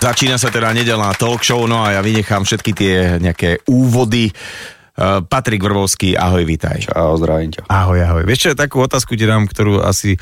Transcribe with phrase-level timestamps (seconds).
[0.00, 4.32] Začína sa teda nedelná talk show, no a ja vynechám všetky tie nejaké úvody.
[4.96, 6.88] Uh, Patrik Vrbovský, ahoj, vítaj.
[6.88, 7.68] Čau, zdravím ťa.
[7.68, 8.24] Ahoj, ahoj.
[8.24, 10.16] Vieš čo, takú otázku ti dám, ktorú asi,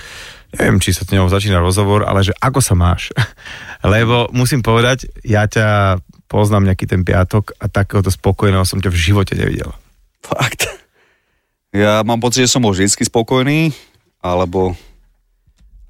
[0.59, 3.15] neviem, či sa s ňou začína rozhovor, ale že ako sa máš?
[3.87, 8.99] Lebo musím povedať, ja ťa poznám nejaký ten piatok a takéhoto spokojného som ťa v
[8.99, 9.71] živote nevidel.
[10.27, 10.67] Fakt.
[11.71, 13.71] Ja mám pocit, že som bol vždy spokojný,
[14.27, 14.75] alebo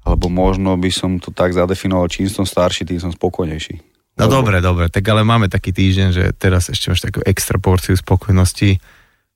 [0.09, 3.77] alebo možno by som to tak zadefinoval, čím som starší, tým som spokojnejší.
[4.17, 7.95] No dobre, dobre, tak ale máme taký týždeň, že teraz ešte máš takú extra porciu
[7.95, 8.81] spokojnosti.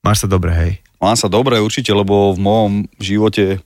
[0.03, 0.71] Máš sa dobre, hej?
[0.99, 3.63] Mám sa dobre určite, lebo v mojom živote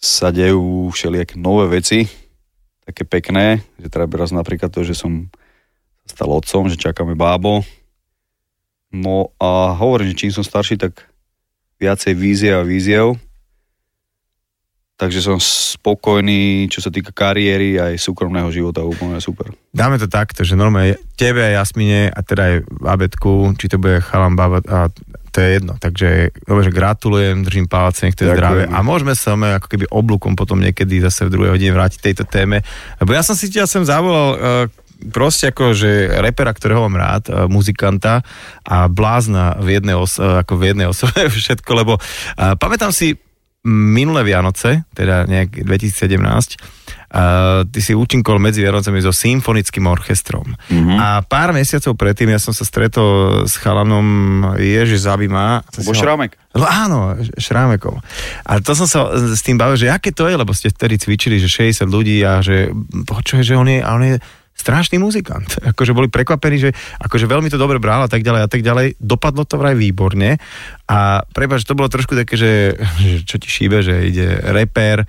[0.00, 2.08] sa dejú všelijaké nové veci,
[2.88, 5.28] také pekné, že treba raz napríklad to, že som
[6.08, 7.64] stal otcom, že čakáme bábo.
[8.92, 11.04] No a hovorím, že čím som starší, tak
[11.80, 13.16] viacej vízie a víziev
[14.94, 19.50] Takže som spokojný, čo sa týka kariéry aj súkromného života, úplne super.
[19.74, 24.38] Dáme to takto, že normálne tebe Jasmine a teda aj Babetku, či to bude chalam
[24.38, 24.86] baba, a
[25.34, 25.74] to je jedno.
[25.82, 28.70] Takže dobre, že gratulujem, držím palce, nech to je zdravé.
[28.70, 32.62] A môžeme sa ako keby oblúkom potom niekedy zase v druhej hodine vrátiť tejto téme.
[33.02, 34.38] Lebo ja som si ťa sem zavolal uh,
[35.10, 38.22] proste ako, že repera, ktorého mám rád, uh, muzikanta
[38.62, 43.18] a blázna v jednej, os- uh, ako v jednej osobe všetko, lebo uh, pamätám si
[43.64, 46.84] minulé Vianoce, teda nejak 2017,
[47.14, 50.50] Uh, ty si účinkol medzi Vianocami so symfonickým orchestrom.
[50.50, 50.98] Mm-hmm.
[50.98, 54.02] A pár mesiacov predtým ja som sa stretol s chalanom
[54.58, 55.62] Ježi Zabima.
[55.86, 56.34] Bo Šrámek.
[56.58, 58.02] No, áno, Šrámekom.
[58.42, 61.38] A to som sa s tým bavil, že aké to je, lebo ste vtedy cvičili,
[61.38, 62.74] že 60 ľudí a že
[63.06, 64.18] počuje, že on je, a on je
[64.54, 65.58] strašný muzikant.
[65.74, 66.70] Akože boli prekvapení, že
[67.02, 68.96] akože veľmi to dobre bral a tak ďalej a tak ďalej.
[69.02, 70.40] Dopadlo to vraj výborne
[70.88, 72.52] a prepáč, to bolo trošku také, že,
[73.02, 75.04] že čo ti šíbe, že ide reper,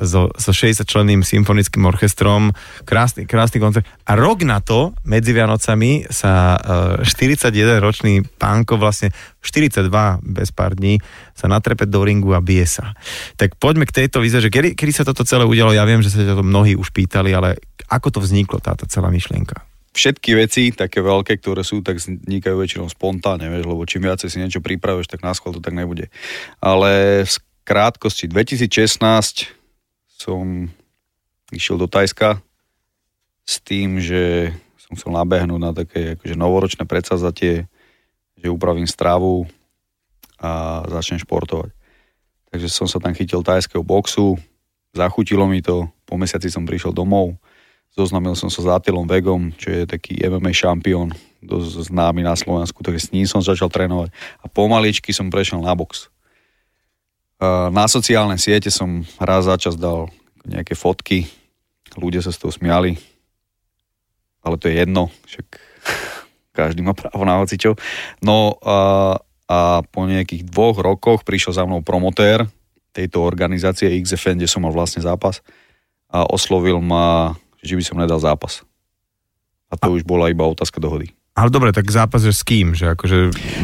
[0.00, 2.56] so, so 60 členným symfonickým orchestrom,
[2.88, 3.84] krásny, krásny koncert.
[4.08, 9.12] A rok na to, medzi Vianocami, sa uh, 41-ročný pánko, vlastne
[9.44, 9.92] 42
[10.24, 10.98] bez pár dní,
[11.36, 12.96] sa natrepe do ringu a bije sa.
[13.36, 16.12] Tak poďme k tejto vize, že kedy, kedy sa toto celé udialo, ja viem, že
[16.12, 19.66] sa to mnohí už pýtali, ale ako to vzniklo, táto celá myšlienka?
[19.90, 24.38] všetky veci, také veľké, ktoré sú, tak vznikajú väčšinou spontánne, vieš, lebo čím viacej si
[24.38, 26.08] niečo pripravíš, tak na to tak nebude.
[26.62, 27.36] Ale v
[27.66, 29.50] krátkosti 2016
[30.06, 30.70] som
[31.50, 32.38] išiel do Tajska
[33.42, 37.66] s tým, že som chcel nabehnúť na také akože novoročné predsazatie,
[38.38, 39.50] že upravím stravu
[40.40, 41.74] a začnem športovať.
[42.50, 44.34] Takže som sa tam chytil tajského boxu,
[44.90, 47.38] zachutilo mi to, po mesiaci som prišiel domov,
[47.94, 52.84] zoznamil som sa s Atilom Vegom, čo je taký MMA šampión, dosť známy na Slovensku,
[52.84, 56.12] takže s ním som začal trénovať a pomaličky som prešiel na box.
[57.72, 60.12] Na sociálne siete som raz za čas dal
[60.44, 61.24] nejaké fotky,
[61.96, 63.00] ľudia sa z toho smiali,
[64.44, 65.46] ale to je jedno, však
[66.58, 67.80] každý má právo na hocičo.
[68.20, 69.16] No a,
[69.48, 69.58] a
[69.88, 72.44] po nejakých dvoch rokoch prišiel za mnou promotér
[72.92, 75.40] tejto organizácie XFN, kde som mal vlastne zápas
[76.10, 78.64] a oslovil ma, že by som nedal zápas.
[79.70, 79.94] A to a...
[79.94, 81.12] už bola iba otázka dohody.
[81.30, 82.74] Ale dobre, tak zápas je s kým?
[82.74, 83.18] Že akože,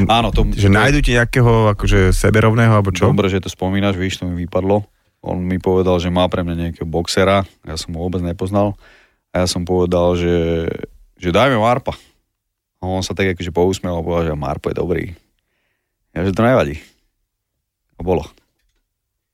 [0.06, 3.10] Áno, to, že nájdu ti nejakého akože seberovného, alebo čo?
[3.10, 4.86] Dobre, že to spomínaš, víš, to mi vypadlo.
[5.26, 8.78] On mi povedal, že má pre mňa nejakého boxera, ja som ho vôbec nepoznal.
[9.34, 10.70] A ja som povedal, že,
[11.18, 11.92] že dajme Marpa.
[12.78, 15.04] A on sa tak akože pousmiel a povedal, že Marpo je dobrý.
[16.14, 16.78] Ja, že to nevadí.
[17.98, 18.24] A bolo.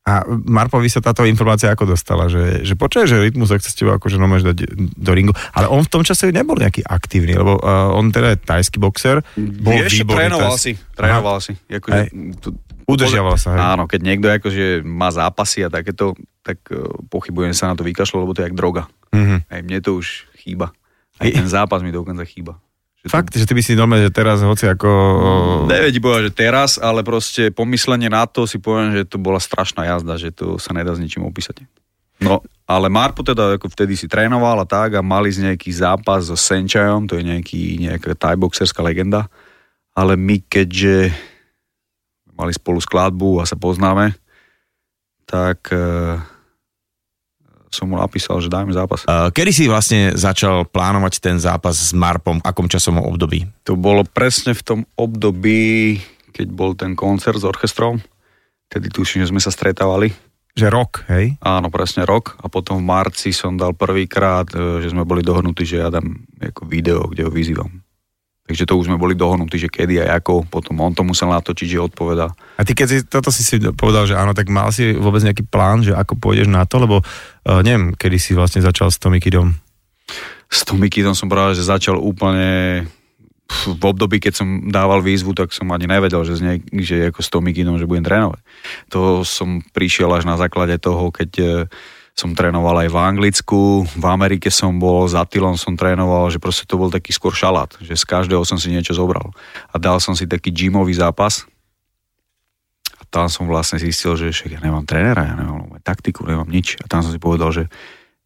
[0.03, 3.95] A Marpovi sa táto informácia ako dostala, že, že počuje, že Rytmus chce s tebou
[3.95, 4.67] akože nomáš dať
[4.99, 8.43] do ringu, ale on v tom čase nebol nejaký aktívny, lebo uh, on teda je
[8.43, 9.23] tajský boxer.
[9.39, 11.55] Bol Vieš, trénoval si, trénoval si.
[11.71, 12.11] Akože,
[12.83, 13.55] Udržiaval sa.
[13.55, 13.61] Hej.
[13.63, 18.19] Áno, keď niekto akože má zápasy a takéto, tak uh, pochybujem sa na to vykašľať,
[18.19, 18.91] lebo to je jak droga.
[19.15, 19.39] Mm-hmm.
[19.47, 20.75] Aj mne to už chýba.
[21.23, 22.59] Aj ten zápas mi dokonca chýba.
[23.03, 23.43] Že Fakt, to...
[23.43, 24.91] že ty by si normálne, že teraz hoci ako...
[25.67, 29.83] Nevedí povedať, že teraz, ale proste pomyslenie na to si poviem, že to bola strašná
[29.91, 31.67] jazda, že to sa nedá s ničím opísať.
[32.23, 32.39] No,
[32.71, 36.39] ale Marpo teda ako vtedy si trénoval a tak a mali z nejaký zápas so
[36.39, 39.27] Senčajom, to je nejaký, nejaká thai-boxerská legenda,
[39.91, 41.11] ale my keďže
[42.39, 44.15] mali spolu skladbu a sa poznáme,
[45.27, 46.23] tak uh,
[47.73, 49.03] som mu napísal, že dajme zápas.
[49.09, 52.39] Kedy si vlastne začal plánovať ten zápas s Marpom?
[52.39, 53.49] V akom časovom období?
[53.65, 55.99] To bolo presne v tom období,
[56.37, 58.05] keď bol ten koncert s orchestrom.
[58.69, 60.13] Tedy tuším, že sme sa stretávali.
[60.53, 61.41] Že rok, hej?
[61.41, 62.37] Áno, presne rok.
[62.45, 66.29] A potom v marci som dal prvýkrát, e, že sme boli dohodnutí, že ja dám
[66.41, 67.81] ako video, kde ho vyzývam.
[68.43, 71.79] Takže to už sme boli dohodnutí, že kedy a ako, potom on to musel natočiť,
[71.79, 72.35] že odpovedá.
[72.59, 75.47] A ty keď si toto si si povedal, že áno, tak mal si vôbec nejaký
[75.47, 79.23] plán, že ako pôjdeš na to, lebo uh, neviem, kedy si vlastne začal s Tommy
[79.23, 79.55] Kidom?
[80.53, 82.85] s Tommy Kidom som práve, že začal úplne
[83.53, 87.21] v období, keď som dával výzvu, tak som ani nevedel, že, z nej, že ako
[87.21, 88.41] s Tommy Kidom, že budem trénovať.
[88.93, 91.47] To som prišiel až na základe toho, keď e,
[92.13, 96.69] som trénoval aj v Anglicku, v Amerike som bol, za Tylom som trénoval, že proste
[96.69, 99.33] to bol taký skôr šalát, že z každého som si niečo zobral.
[99.73, 101.49] A dal som si taký gymový zápas,
[103.01, 106.79] a tam som vlastne zistil, že však ja nemám trénera, ja nemám taktiku, nemám nič.
[106.79, 107.67] A tam som si povedal, že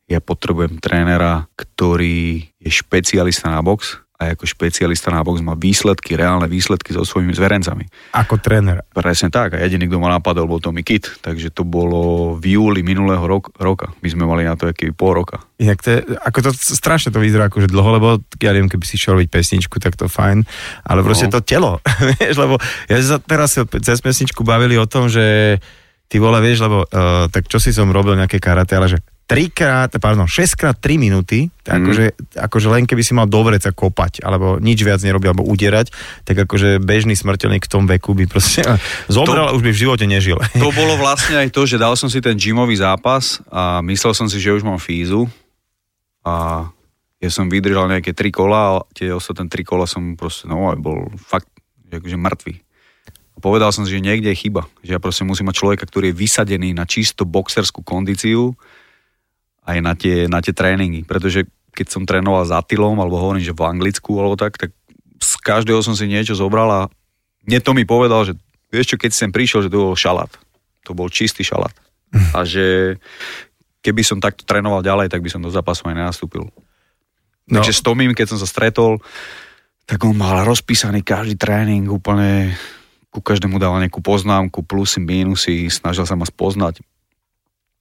[0.07, 6.17] ja potrebujem trénera, ktorý je špecialista na box a ako špecialista na box má výsledky,
[6.17, 7.85] reálne výsledky so svojimi zverencami.
[8.17, 8.81] Ako tréner.
[8.97, 9.57] Presne tak.
[9.57, 11.21] A jediný, kto ma napadol, bol Tommy Kit.
[11.21, 13.93] Takže to bolo v júli minulého rok, roka.
[14.01, 15.45] My sme mali na to aký pol roka.
[15.61, 18.09] Inak to je, ako to strašne to vyzerá akože dlho, lebo
[18.41, 20.45] ja neviem, keby si šiel robiť pesničku, tak to fajn,
[20.85, 21.33] ale proste no.
[21.37, 21.73] to telo,
[22.21, 22.61] vieš, lebo
[22.93, 25.57] ja sa teraz cez pesničku bavili o tom, že
[26.13, 29.91] ty vole, vieš, lebo uh, tak čo si som robil nejaké karate, ale že trikrát,
[29.99, 31.83] pardon, 6 krát 3 minúty, tak mm.
[31.83, 32.07] akože,
[32.47, 35.91] akože len keby si mal do vreca kopať, alebo nič viac nerobiť, alebo udierať,
[36.23, 38.63] tak akože bežný smrteľník v tom veku by proste
[39.11, 40.39] zomrel a už by v živote nežil.
[40.67, 44.27] To bolo vlastne aj to, že dal som si ten gymový zápas a myslel som
[44.27, 45.27] si, že už mám fízu
[46.27, 46.67] a
[47.19, 51.11] ja som vydržal nejaké tri kola a tie ostatné tri kola som proste, no, bol
[51.19, 51.51] fakt
[51.91, 52.55] akože mŕtvý.
[53.37, 56.13] A povedal som si, že niekde je chyba, že ja proste musím mať človeka, ktorý
[56.13, 58.57] je vysadený na čisto boxerskú kondíciu,
[59.67, 63.53] aj na tie, na tie tréningy, pretože keď som trénoval za Tylom, alebo hovorím, že
[63.53, 64.73] v Anglicku, alebo tak, tak
[65.21, 66.81] z každého som si niečo zobral a
[67.45, 68.33] mne to mi povedal, že
[68.73, 70.31] vieš čo, keď sem prišiel, že to bol šalát.
[70.89, 71.75] To bol čistý šalát.
[72.33, 72.97] A že
[73.85, 76.49] keby som takto trénoval ďalej, tak by som do zápasu aj nenastúpil.
[77.47, 77.61] No.
[77.61, 78.99] Takže s Tomím, keď som sa stretol,
[79.87, 82.57] tak on mal rozpísaný každý tréning, úplne
[83.11, 86.83] ku každému dával nejakú poznámku, plusy, mínusy, snažil sa ma spoznať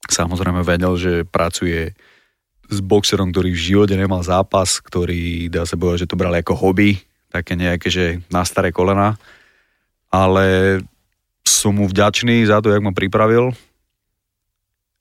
[0.10, 1.94] Samozrejme vedel, že pracuje
[2.66, 6.58] s boxerom, ktorý v živote nemal zápas, ktorý dá sa povedať, že to bral ako
[6.58, 6.98] hobby,
[7.30, 9.18] také nejaké, že na staré kolena.
[10.10, 10.80] Ale
[11.46, 13.54] som mu vďačný za to, jak ma pripravil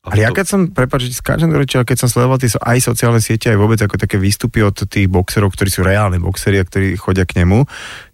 [0.05, 3.49] ale ja keď som, prepáč, skáčem do reči, keď som sledoval tie, aj sociálne siete,
[3.49, 7.25] aj vôbec ako také výstupy od tých boxerov, ktorí sú reálne boxeri a ktorí chodia
[7.25, 7.65] k nemu,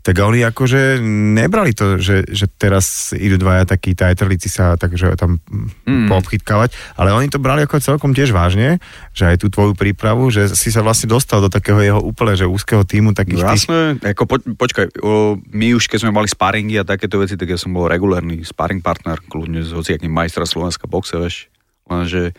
[0.01, 1.03] tak oni akože
[1.35, 5.43] nebrali to, že, že teraz idú dvaja takí tajtrlici sa takže tam
[5.85, 6.07] mm.
[6.07, 8.79] poobchytkávať, ale oni to brali ako celkom tiež vážne,
[9.11, 12.47] že aj tú tvoju prípravu, že si sa vlastne dostal do takého jeho úplne, že
[12.47, 14.15] úzkeho týmu takých no, jasné, tých...
[14.15, 17.59] ako po, počkaj, o, my už keď sme mali sparingy a takéto veci, tak ja
[17.59, 21.51] som bol regulárny sparing partner, kľudne s hociakým majstra Slovenska boxe, vieš
[21.91, 22.33] lenže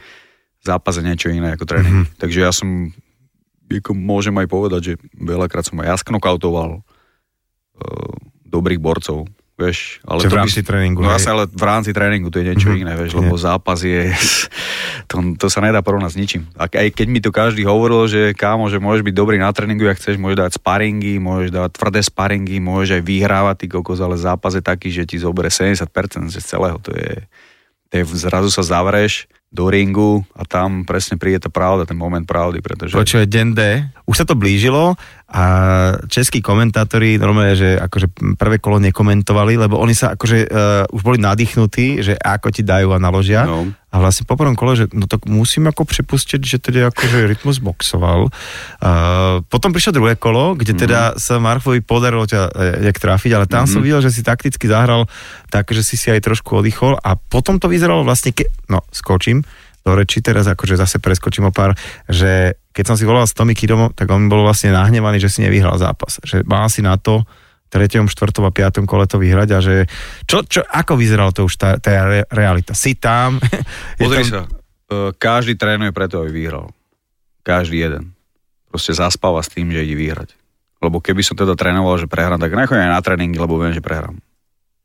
[0.61, 2.05] zápas je niečo iné ako tréning.
[2.05, 2.17] Mm-hmm.
[2.21, 2.93] Takže ja som,
[3.67, 8.13] ako môžem aj povedať, že veľakrát som aj ja sknokautoval uh,
[8.45, 9.25] dobrých borcov,
[9.57, 10.01] vieš.
[10.05, 10.99] Ale Čiže v rámci by, tréningu.
[11.01, 12.83] No asi, ale v rámci tréningu to je niečo mm-hmm.
[12.85, 14.13] iné, vieš, lebo zápas je,
[15.09, 16.43] to, to sa nedá porovnať s ničím.
[16.57, 19.89] A aj keď mi to každý hovoril, že kámo, že môžeš byť dobrý na tréningu,
[19.89, 24.13] ak chceš, môžeš dať sparingy, môžeš dať tvrdé sparingy, môžeš aj vyhrávať, ty kokos, ale
[24.17, 25.89] zápas je taký, že ti zoberie 70%
[26.29, 27.25] z celého, to je,
[27.89, 32.23] to je zrazu sa zavreš, do ringu a tam presne príde tá pravda, ten moment
[32.23, 32.95] pravdy, pretože...
[32.95, 33.61] Počuje, deň D,
[34.07, 34.95] už sa to blížilo
[35.27, 35.43] a
[36.07, 41.19] českí komentátori normálne, že akože prvé kolo nekomentovali, lebo oni sa akože uh, už boli
[41.19, 43.43] nadýchnutí, že ako ti dajú a naložia.
[43.43, 43.67] No.
[43.91, 47.59] A vlastne po prvom kole, že no tak musím ako pripustiť, že teda akože rytmus
[47.59, 48.31] boxoval.
[48.79, 51.19] Uh, potom prišlo druhé kolo, kde teda mm.
[51.19, 53.71] sa Marfovi podarilo ťa uh, jak trafiť, ale tam mm.
[53.75, 55.11] som videl, že si takticky zahral
[55.51, 59.43] tak, že si si aj trošku oddychol a potom to vyzeralo vlastne, ke, no skočím
[59.81, 61.73] do reči teraz, akože zase preskočím o pár,
[62.05, 65.39] že keď som si volal s Tommy Kidom, tak on bol vlastne nahnevaný, že si
[65.43, 66.21] nevyhral zápas.
[66.23, 67.27] Že mal si na to,
[67.71, 69.75] treťom, štvrtom a piatom kole to vyhrať a že
[70.27, 72.75] čo, čo, ako vyzeralo to už tá, tá realita?
[72.75, 73.39] Si tam?
[74.01, 74.29] Pozri tam...
[74.29, 74.41] sa,
[74.91, 76.75] e, každý trénuje preto, aby vyhral.
[77.47, 78.11] Každý jeden.
[78.67, 80.35] Proste zaspáva s tým, že ide vyhrať.
[80.83, 83.79] Lebo keby som teda trénoval, že prehrám, tak nechodím aj na tréningy, lebo viem, že
[83.79, 84.19] prehrám.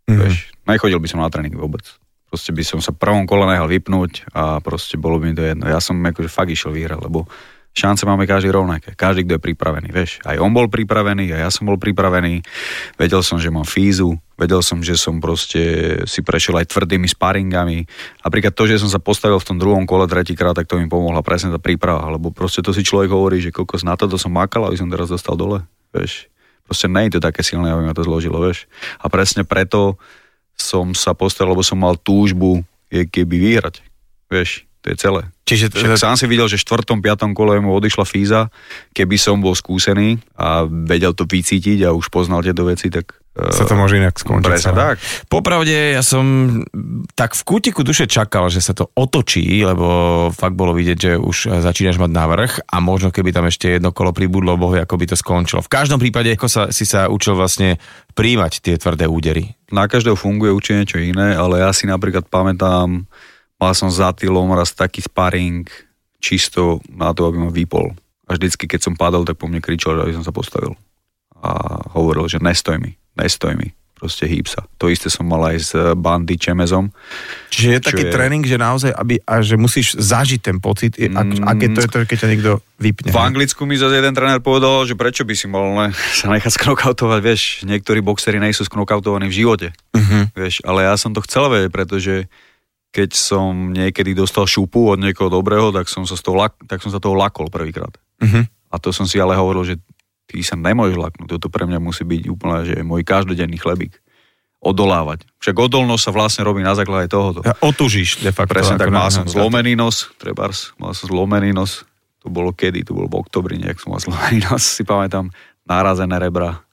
[0.07, 0.19] Mm-hmm.
[0.23, 0.35] Vieš,
[0.71, 1.83] nechodil by som na tréningy vôbec.
[2.27, 5.65] Proste by som sa prvom kole nehal vypnúť a proste bolo by mi to jedno.
[5.67, 7.27] Ja som akože fakt išiel vyhrať, lebo
[7.77, 8.97] šance máme každý rovnaké.
[8.97, 10.25] Každý, kto je pripravený, vieš.
[10.25, 12.41] Aj on bol pripravený, aj ja som bol pripravený.
[12.97, 15.61] Vedel som, že mám fízu, vedel som, že som proste
[16.09, 17.85] si prešiel aj tvrdými sparingami.
[18.25, 21.21] Napríklad to, že som sa postavil v tom druhom kole tretíkrát, tak to mi pomohla
[21.21, 22.09] presne tá príprava.
[22.09, 25.13] Lebo proste to si človek hovorí, že kokos na to som makal, aby som teraz
[25.13, 25.61] dostal dole.
[25.93, 26.33] Vieš.
[26.65, 28.67] Proste nie je to také silné, aby ma to zložilo, vieš.
[28.99, 30.01] A presne preto
[30.57, 33.83] som sa postavil, lebo som mal túžbu je keby vyhrať.
[34.27, 35.27] Vieš, To je celé.
[35.43, 37.03] Čiže Však sám si videl, že v 4.
[37.03, 37.35] 5.
[37.35, 38.55] kole mu odišla fíza.
[38.95, 43.69] Keby som bol skúsený a vedel to vycítiť a už poznal tieto veci, tak sa
[43.69, 44.49] to môže inak skončiť.
[44.49, 44.97] Presne tak.
[45.29, 46.25] Popravde, ja som
[47.13, 49.87] tak v kútiku duše čakal, že sa to otočí, lebo
[50.33, 54.17] fakt bolo vidieť, že už začínaš mať návrh a možno keby tam ešte jedno kolo
[54.17, 55.61] pribudlo, bohu, ako by to skončilo.
[55.61, 57.77] V každom prípade, ako sa, si sa učil vlastne
[58.17, 59.53] príjmať tie tvrdé údery.
[59.69, 63.05] Na každého funguje určite niečo iné, ale ja si napríklad pamätám,
[63.57, 65.65] mal som za tylom raz taký sparring
[66.21, 67.93] čisto na to, aby ma vypol.
[68.27, 70.75] A vždycky, keď som padol, tak po mne kričal, aby som sa postavil.
[71.39, 74.67] A hovoril, že nestoj mi, nestoj mi, proste hýb sa.
[74.83, 76.91] To isté som mal aj s bandy Čemezom.
[77.55, 81.15] Čiže je taký je- tréning, že naozaj, aby, a že musíš zažiť ten pocit, mm.
[81.15, 83.09] ak, aké to je to, keď ťa niekto vypne.
[83.15, 86.51] V Anglicku mi zase jeden tréner povedal, že prečo by si mal ne, sa nechať
[86.51, 90.29] sknokautovať, vieš, niektorí boxery nejsú sknokautovaní v živote, Uh-huh.
[90.37, 92.29] vieš, ale ja som to chcel vedieť, pretože
[92.91, 96.81] keď som niekedy dostal šupu od niekoho dobrého, tak som sa, z toho, lak- tak
[96.81, 97.93] som sa toho lakol prvýkrát.
[98.23, 98.45] Uh-huh.
[98.73, 99.77] A to som si ale hovoril, že
[100.27, 103.95] ty sa nemôžeš laknúť, toto pre mňa musí byť úplne, že môj každodenný chlebík.
[104.59, 105.23] Odolávať.
[105.39, 107.45] Však odolnosť sa vlastne robí na základe tohoto.
[107.47, 108.57] Ja otužíš de facto.
[108.57, 111.87] Presne tak, mal som zlomený nos, trebárs, mal som zlomený nos,
[112.19, 115.31] to bolo kedy, to bolo v oktobri, nejak som mal zlomený nos, si pamätám,
[115.69, 116.67] nárazené rebra,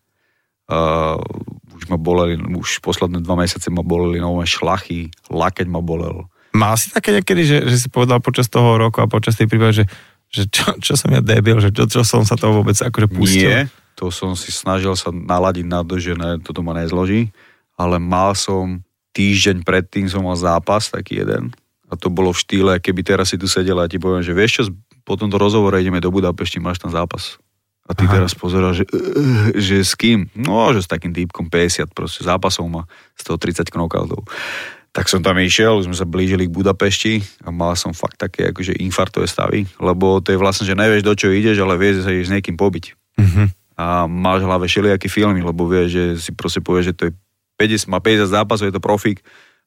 [0.73, 1.21] uh,
[1.73, 6.29] už ma boleli, už posledné dva mesiace ma boleli nové šlachy, lakeť ma bolel.
[6.53, 9.83] Mal si také niekedy, že, že si povedal počas toho roku a počas tej prípady,
[9.83, 9.85] že,
[10.29, 13.49] že čo, čo som ja debil, že čo, čo som sa toho vôbec akože pustil.
[13.49, 13.59] Nie,
[13.97, 17.33] to som si snažil sa naladiť na to, že ne, toto ma nezloží,
[17.73, 18.85] ale mal som
[19.17, 21.53] týždeň predtým som mal zápas, taký jeden,
[21.89, 24.51] a to bolo v štýle, keby teraz si tu sedel a ti poviem, že vieš
[24.57, 24.63] čo,
[25.05, 27.37] po tomto rozhovore ideme do Budapešti, máš tam zápas.
[27.83, 28.15] A ty Aha.
[28.15, 30.31] teraz pozeráš, že, uh, že s kým?
[30.39, 32.87] No, že s takým týpkom 50 proste zápasov má
[33.19, 34.23] 130 knockoutov.
[34.93, 37.13] Tak som tam išiel, už sme sa blížili k Budapešti
[37.43, 41.17] a mal som fakt také akože infartové stavy, lebo to je vlastne, že nevieš, do
[41.17, 43.45] čo ideš, ale vieš, že sa ideš s niekým pobiť Uh-huh.
[43.77, 47.13] a máš v hlave všelijaké filmy, lebo vieš, že si proste povieš, že to je
[47.61, 49.21] 50, má 50 zápasov, je to profík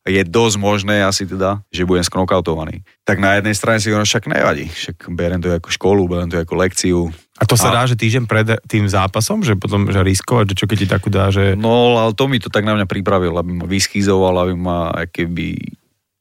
[0.07, 2.87] je dosť možné asi teda, že budem sknokautovaný.
[3.03, 6.39] Tak na jednej strane si hovorím, však nevadí, však berem to ako školu, berem to
[6.39, 7.01] ako lekciu.
[7.37, 10.57] A to sa A- dá, že týždeň pred tým zápasom, že potom že riskovať, že
[10.57, 11.53] čo keď ti takú dá, že...
[11.53, 15.77] No, ale to mi to tak na mňa pripravil, aby ma vyschýzoval, aby ma keby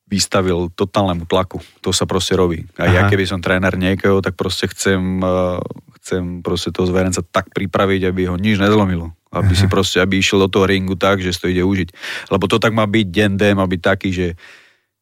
[0.05, 1.60] vystavil totálnemu tlaku.
[1.81, 2.62] To sa proste robí.
[2.77, 3.10] A ja Aha.
[3.10, 5.60] keby som tréner niekoho, tak proste chcem, eh,
[6.00, 9.12] chcem proste toho zverenca tak pripraviť, aby ho nič nezlomilo.
[9.36, 11.89] Aby si proste, aby išiel do toho ringu tak, že si to ide užiť.
[12.31, 14.27] Lebo to tak má byť deň D, má byť taký, že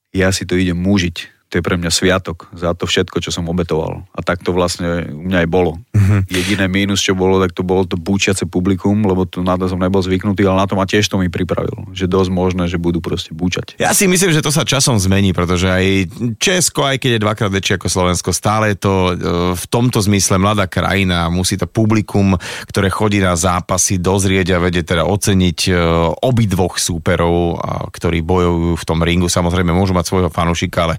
[0.10, 1.43] ja si to idem užiť.
[1.54, 4.10] To je pre mňa sviatok za to všetko, čo som obetoval.
[4.18, 5.78] A tak to vlastne u mňa aj bolo.
[5.94, 6.26] Mhm.
[6.26, 9.78] Jediné mínus, čo bolo, tak to bolo to búčiace publikum, lebo to, na to som
[9.78, 11.94] nebol zvyknutý, ale na to ma tiež to mi pripravil.
[11.94, 13.78] Že dosť možné, že budú proste búčať.
[13.78, 16.10] Ja si myslím, že to sa časom zmení, pretože aj
[16.42, 19.14] Česko, aj keď je dvakrát väčšie ako Slovensko, stále je to e,
[19.54, 21.30] v tomto zmysle mladá krajina.
[21.30, 22.34] Musí to publikum,
[22.66, 25.72] ktoré chodí na zápasy, dozrieť a vedie teda oceniť e,
[26.18, 27.62] obidvoch súperov,
[27.94, 29.30] ktorí bojujú v tom ringu.
[29.30, 30.98] Samozrejme, môžu mať svojho fanúšika, ale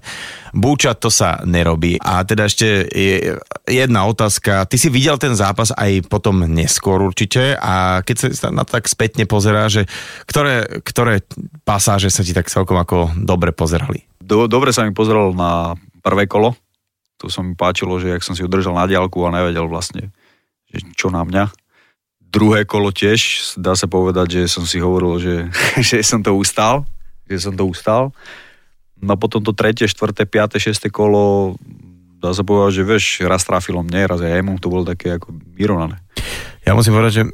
[0.55, 1.99] búčať to sa nerobí.
[1.99, 3.35] A teda ešte je
[3.67, 4.63] jedna otázka.
[4.63, 8.87] Ty si videl ten zápas aj potom neskôr určite a keď sa na to tak
[8.87, 9.83] spätne pozerá, že
[10.23, 11.27] ktoré, ktoré
[11.67, 14.07] pasáže sa ti tak celkom ako dobre pozerali?
[14.23, 16.55] Do, dobre sa mi pozeral na prvé kolo.
[17.19, 20.15] To sa mi páčilo, že jak som si ho držal na diálku a nevedel vlastne,
[20.71, 21.51] že čo na mňa.
[22.19, 25.35] Druhé kolo tiež, dá sa povedať, že som si hovoril, že,
[25.87, 26.87] že som to ustal,
[27.27, 28.15] že som to ustal.
[29.05, 31.55] No a potom to tretie, štvrté, piaté, šesté kolo,
[32.17, 35.29] dá sa povedať, že vieš, raz trafilo mne, raz aj jemu, to bolo také ako
[35.53, 36.01] vyrovnané.
[36.65, 37.29] Ja musím povedať, že e,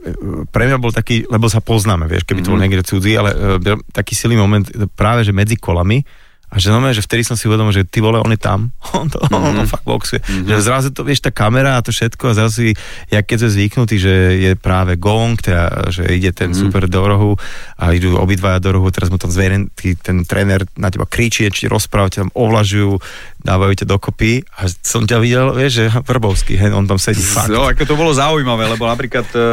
[0.51, 2.63] pre mňa bol taký, lebo sa poznáme, vieš, keby to bol Mhm.
[2.67, 4.67] niekde cudzí, ale e, byl taký silný moment
[4.99, 6.03] práve, že medzi kolami,
[6.51, 9.08] a že znamená, že vtedy som si uvedomil, že ty vole, on je tam, on
[9.08, 9.39] to, mm-hmm.
[9.39, 10.20] on to fakt boxuje.
[10.20, 10.48] Mm-hmm.
[10.51, 12.70] Že zrazu to, vieš, tá kamera a to všetko a zrazu si,
[13.08, 16.60] jak keď sme zvyknutí, že je práve gong, teda, že ide ten mm-hmm.
[16.67, 17.31] super do rohu
[17.79, 21.48] a idú obidvaja do rohu, teraz mu tam zveren, tý, ten tréner na teba kričí,
[21.48, 23.00] či rozpráva, ťa tam ovlažujú,
[23.48, 27.48] dávajú ťa dokopy a som ťa videl, vieš, že Vrbovský, hej, on tam sedí fakt.
[27.48, 29.43] No, ako to bolo zaujímavé, lebo napríklad e, e,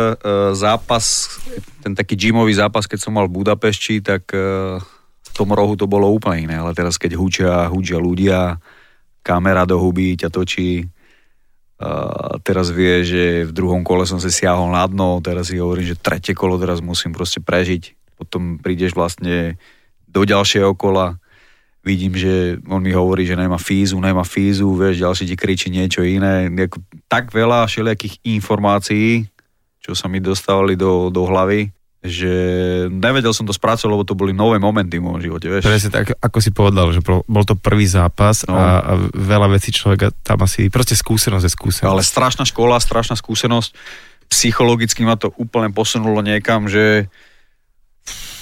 [0.59, 1.39] zápas,
[1.79, 4.83] ten taký gymový zápas, keď som mal v Budapešti, tak e,
[5.29, 8.57] v tom rohu to bolo úplne iné, ale teraz keď hučia, hučia ľudia,
[9.21, 10.89] kamera do huby ťa točí,
[11.79, 15.87] a teraz vie, že v druhom kole som si siahol na dno, teraz si hovorím,
[15.87, 17.95] že tretie kolo teraz musím proste prežiť.
[18.19, 19.55] Potom prídeš vlastne
[20.11, 21.23] do ďalšieho kola,
[21.87, 26.03] vidím, že on mi hovorí, že nemá fízu, nemá fízu, vieš, ďalší ti kričí niečo
[26.03, 26.51] iné.
[27.07, 29.31] Tak veľa všelijakých informácií,
[29.79, 32.31] čo sa mi dostávali do, do hlavy, že
[32.95, 35.67] nevedel som to spracovať, lebo to boli nové momenty v môjom živote, vieš.
[35.67, 38.55] Presne tak, ako si povedal, že bol to prvý zápas no.
[38.55, 41.91] a, a veľa vecí človeka tam asi, proste skúsenosť je skúsenosť.
[41.91, 43.75] Ale strašná škola, strašná skúsenosť.
[44.31, 47.11] Psychologicky ma to úplne posunulo niekam, že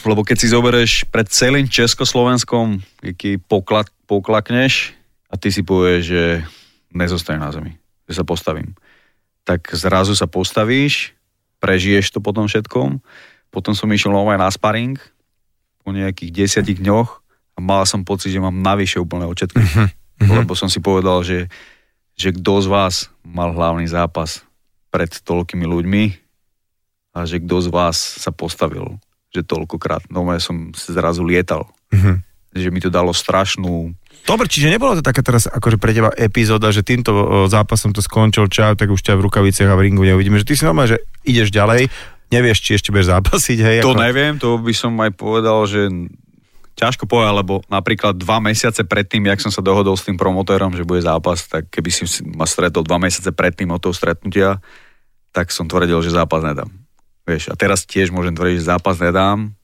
[0.07, 4.95] lebo keď si zoberieš pred celým Československom, aký poklad, poklakneš
[5.27, 6.23] a ty si povieš, že
[6.95, 7.75] nezostane na zemi,
[8.07, 8.79] že sa postavím.
[9.43, 11.17] Tak zrazu sa postavíš,
[11.59, 13.03] prežiješ to potom všetkom,
[13.57, 15.01] potom som išiel nové na sparing
[15.81, 17.09] po nejakých desiatich dňoch
[17.57, 19.65] a mal som pocit, že mám navyše úplne očetky.
[19.65, 19.89] Uh-huh.
[20.45, 21.49] Lebo som si povedal, že,
[22.13, 24.45] že kto z vás mal hlavný zápas
[24.93, 26.05] pred toľkými ľuďmi
[27.17, 29.01] a že kto z vás sa postavil
[29.33, 30.13] že toľkokrát.
[30.13, 31.69] No ja som zrazu lietal.
[31.93, 32.17] Mm-hmm.
[32.57, 33.93] Že mi to dalo strašnú...
[34.25, 38.49] Dobre, čiže nebolo to taká teraz akože pre teba epizóda, že týmto zápasom to skončil,
[38.49, 41.05] čau, tak už ťa v rukaviciach a v ringu neuvidíme, že ty si normálne, že
[41.29, 41.93] ideš ďalej,
[42.31, 43.79] nevieš, či ešte budeš zápasiť, hej?
[43.83, 44.03] To ako...
[44.03, 45.89] neviem, to by som aj povedal, že
[46.77, 50.85] ťažko povedať, lebo napríklad dva mesiace predtým, jak som sa dohodol s tým promotérom, že
[50.85, 52.05] bude zápas, tak keby si
[52.37, 54.61] ma stretol dva mesiace predtým od toho stretnutia,
[55.33, 56.69] tak som tvrdil, že zápas nedám.
[57.25, 59.57] Vieš, a teraz tiež môžem tvrdiť, že zápas nedám.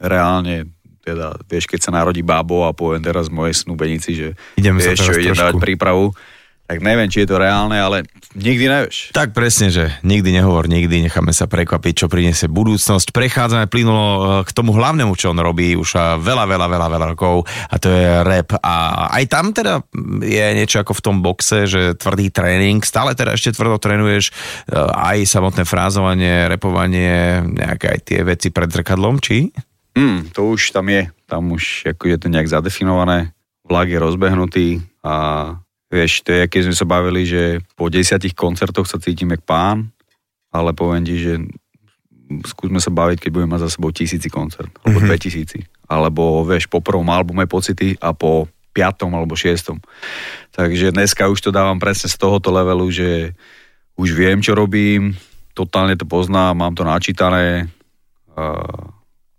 [0.00, 0.72] Reálne,
[1.04, 5.12] teda, vieš, keď sa narodí bábo a poviem teraz mojej snúbenici, že Idem vieš, čo,
[5.14, 6.16] idem dávať prípravu,
[6.64, 9.12] tak neviem, či je to reálne, ale nikdy nevieš.
[9.12, 13.12] Tak presne, že nikdy nehovor nikdy, necháme sa prekvapiť, čo priniesie budúcnosť.
[13.12, 17.06] Prechádzame plynulo eh, k tomu hlavnému, čo on robí už eh, veľa, veľa, veľa, veľa
[17.12, 18.56] rokov a to je rap.
[18.64, 19.84] A aj tam teda
[20.24, 24.80] je niečo ako v tom boxe, že tvrdý tréning, stále teda ešte tvrdo trénuješ eh,
[24.80, 29.52] aj samotné frázovanie, repovanie, nejaké aj tie veci pred zrkadlom, či?
[30.00, 33.36] Mm, to už tam je, tam už ako je to nejak zadefinované,
[33.68, 34.66] vlak je rozbehnutý
[35.04, 35.14] a
[35.94, 39.94] Vieš, to je, keď sme sa bavili, že po desiatich koncertoch sa cítim jak pán,
[40.50, 41.38] ale poviem ti, že
[42.42, 45.06] skúsme sa baviť, keď budeme mať za sebou tisíci koncert, alebo mm-hmm.
[45.06, 45.58] dve tisíci.
[45.86, 49.78] Alebo, vieš, po prvom albume pocity a po piatom alebo šiestom.
[50.50, 53.38] Takže dneska už to dávam presne z tohoto levelu, že
[53.94, 55.14] už viem, čo robím,
[55.54, 57.70] totálne to poznám, mám to načítané,
[58.34, 58.90] uh,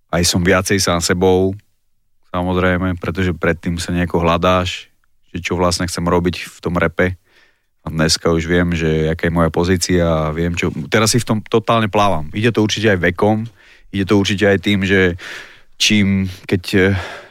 [0.08, 1.52] aj som viacej sám sebou,
[2.32, 4.88] samozrejme, pretože predtým sa nejako hľadáš,
[5.36, 7.20] že čo vlastne chcem robiť v tom repe.
[7.86, 10.72] A dneska už viem, že aká je moja pozícia a viem, čo...
[10.88, 12.32] Teraz si v tom totálne plávam.
[12.32, 13.46] Ide to určite aj vekom,
[13.94, 15.20] ide to určite aj tým, že
[15.78, 16.82] čím, keď e,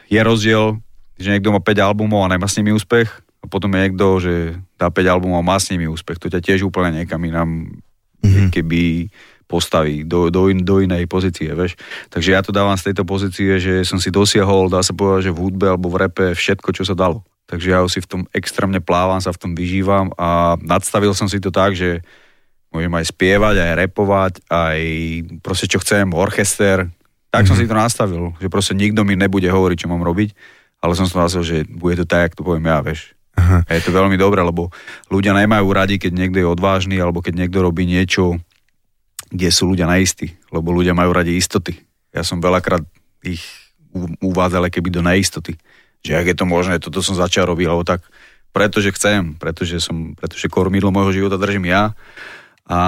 [0.07, 0.79] je rozdiel,
[1.19, 4.33] že niekto má 5 albumov a nemá s nimi úspech, a potom je niekto, že
[4.81, 6.17] dá 5 albumov a má s nimi úspech.
[6.17, 7.77] To ťa tiež úplne niekam inám,
[8.25, 8.49] mm-hmm.
[8.49, 9.13] keby
[9.45, 11.77] postaví do, do, in, do inej pozície, vieš.
[12.09, 15.35] Takže ja to dávam z tejto pozície, že som si dosiahol, dá sa povedať, že
[15.35, 17.21] v hudbe alebo v repe všetko, čo sa dalo.
[17.45, 21.37] Takže ja si v tom extrémne plávam, sa v tom vyžívam a nadstavil som si
[21.37, 22.01] to tak, že
[22.73, 24.79] môžem aj spievať, aj repovať, aj
[25.45, 26.89] proste čo chcem, orchester.
[27.29, 27.47] Tak mm-hmm.
[27.47, 27.61] som mhm.
[27.61, 30.33] si to nastavil, že proste nikto mi nebude hovoriť, čo mám robiť,
[30.81, 33.13] ale som si nastavil, že bude to tak, ako to poviem ja, vieš.
[33.35, 33.67] Aha.
[33.67, 34.71] A je to veľmi dobré, lebo
[35.11, 38.39] ľudia nemajú radi, keď niekto je odvážny, alebo keď niekto robí niečo,
[39.29, 41.77] kde sú ľudia neistí, lebo ľudia majú radi istoty.
[42.13, 42.85] Ja som veľakrát
[43.25, 43.41] ich
[44.21, 45.55] uvádzal keby do neistoty
[46.05, 48.05] že ak je to možné, toto som začal robiť, alebo tak,
[48.53, 51.97] pretože chcem, pretože, som, pretože kormidlo môjho života držím ja
[52.65, 52.79] a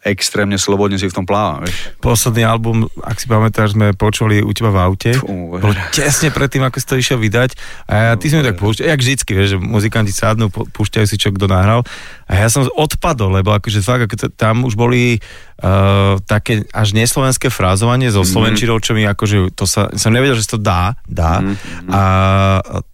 [0.00, 1.60] extrémne slobodne si v tom plávam.
[1.60, 2.00] Vieš.
[2.00, 5.12] Posledný album, ak si pamätáš, sme počuli u teba v aute.
[5.12, 7.52] Fú, bol tesne predtým, ako si to išiel vydať.
[7.84, 11.20] A ja, ty si mi tak púšťal, jak vždycky, vieš, že muzikanti sadnú, púšťajú si,
[11.20, 11.84] čo kto nahral.
[12.32, 17.52] A ja som odpadol, lebo akože fakt, ako tam už boli uh, také až neslovenské
[17.52, 18.32] frázovanie so mm-hmm.
[18.32, 21.44] slovenčinou, čo mi akože, to sa, som nevedel, že to dá, dá.
[21.44, 21.92] Mm-hmm.
[21.92, 22.00] A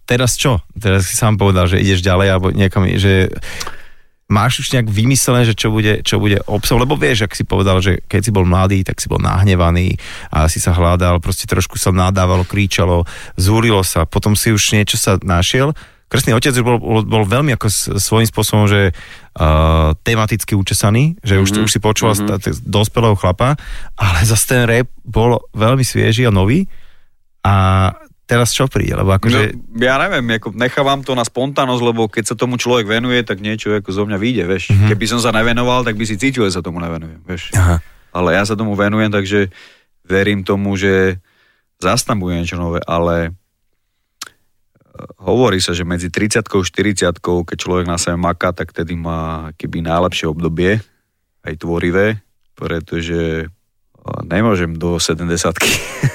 [0.03, 0.59] teraz čo?
[0.75, 3.31] Teraz si sám povedal, že ideš ďalej, alebo niekam, že
[4.33, 7.77] máš už nejak vymyslené, že čo bude, čo bude obsah, lebo vieš, ak si povedal,
[7.85, 9.93] že keď si bol mladý, tak si bol nahnevaný
[10.33, 13.05] a si sa hľadal, proste trošku sa nadávalo, kríčalo,
[13.37, 15.77] zúrilo sa, potom si už niečo sa našiel.
[16.09, 21.45] Krstný otec bol, bol, veľmi ako svojím spôsobom, že uh, tematicky učesaný, že mm-hmm.
[21.45, 21.63] už, mhm.
[21.65, 22.65] už si počúval mm-hmm.
[22.65, 23.57] dospelého chlapa,
[23.97, 26.65] ale zase ten rap bol veľmi svieži a nový
[27.43, 27.89] a
[28.23, 28.95] teraz čo príde?
[28.95, 29.55] Lebo akože...
[29.55, 33.43] no, ja neviem, ako nechávam to na spontánnosť, lebo keď sa tomu človek venuje, tak
[33.43, 34.63] niečo ako zo mňa vyjde, vieš.
[34.71, 34.89] Mm-hmm.
[34.89, 37.51] Keby som sa nevenoval, tak by si cítil, že sa tomu nevenujem, vieš.
[37.55, 37.83] Aha.
[38.13, 39.51] Ale ja sa tomu venujem, takže
[40.05, 41.19] verím tomu, že
[41.81, 43.31] zase tam bude niečo nové, ale e,
[45.19, 46.59] hovorí sa, že medzi 30 a
[47.17, 50.79] 40 keď človek na sebe maká, tak tedy má keby najlepšie obdobie,
[51.43, 52.23] aj tvorivé,
[52.55, 53.47] pretože e,
[54.23, 55.59] nemôžem do 70 ísť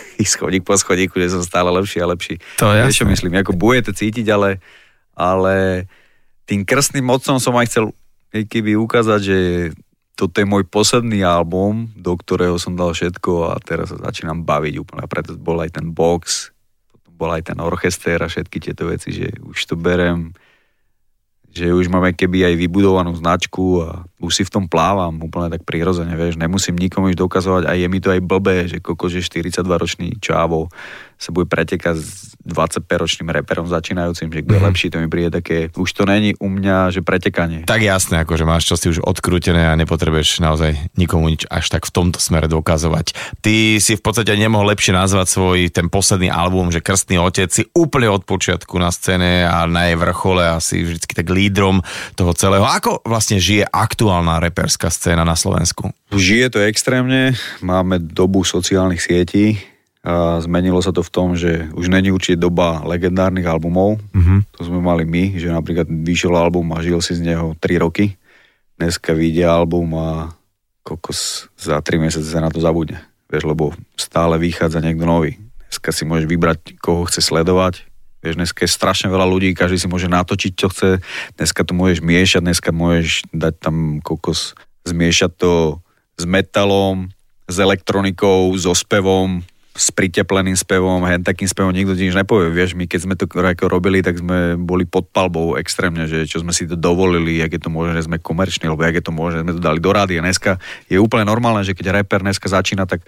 [0.26, 2.40] schodík po schodíku, že som stále lepší a lepší.
[2.58, 4.58] To je čo myslím, ako budete cítiť, ale,
[5.14, 5.86] ale
[6.48, 7.84] tým krstným mocom som aj chcel
[8.32, 9.38] keby ukázať, že
[10.18, 14.74] toto je môj posledný album, do ktorého som dal všetko a teraz sa začínam baviť
[14.82, 15.06] úplne.
[15.06, 16.50] A preto bol aj ten box,
[16.90, 20.34] potom bol aj ten orchester a všetky tieto veci, že už to berem
[21.52, 25.64] že už máme keby aj vybudovanú značku a už si v tom plávam úplne tak
[25.64, 29.24] prirodzene, vieš, nemusím nikomu už dokazovať a je mi to aj blbé, že koko, že
[29.24, 30.68] 42 ročný čávo
[31.18, 34.68] sa bude pretekať s 25-ročným reperom začínajúcim, že kto je mm.
[34.70, 37.66] lepší, to mi príde také, už to není u mňa, že pretekanie.
[37.66, 41.84] Tak jasné, ako že máš čosi už odkrútené a nepotrebuješ naozaj nikomu nič až tak
[41.84, 43.12] v tomto smere dokazovať.
[43.42, 47.66] Ty si v podstate nemohol lepšie nazvať svoj ten posledný album, že Krstný otec si
[47.74, 51.82] úplne od počiatku na scéne a na jej vrchole asi vždycky tak lídrom
[52.14, 52.62] toho celého.
[52.62, 55.90] Ako vlastne žije aktuálna reperská scéna na Slovensku?
[56.14, 59.60] Žije to extrémne, máme dobu sociálnych sietí,
[60.06, 63.98] a zmenilo sa to v tom, že už není určite doba legendárnych albumov.
[64.14, 64.38] Mm-hmm.
[64.54, 68.14] To sme mali my, že napríklad vyšiel album a žil si z neho 3 roky.
[68.78, 70.32] Dneska vyjde album a
[70.86, 73.02] kokos za 3 mesiace sa na to zabudne.
[73.28, 75.36] Vieš, lebo stále vychádza niekto nový.
[75.68, 77.84] Dneska si môžeš vybrať, koho chce sledovať.
[78.22, 81.02] Vieš, dneska je strašne veľa ľudí, každý si môže natočiť, čo chce.
[81.36, 84.56] Dneska to môžeš miešať, dneska môžeš dať tam kokos,
[84.88, 85.52] zmiešať to
[86.18, 87.12] s metalom,
[87.46, 89.44] s elektronikou, so spevom,
[89.78, 92.50] s pritepleným spevom, hen takým spevom nikto ti nič nepovie.
[92.50, 96.42] Vieš, my keď sme to ako robili, tak sme boli pod palbou extrémne, že čo
[96.42, 99.14] sme si to dovolili, jak je to možné, že sme komerční, alebo jak je to
[99.14, 100.18] možné, že sme to dali do rády.
[100.18, 100.58] A dneska
[100.90, 103.06] je úplne normálne, že keď rapper dneska začína, tak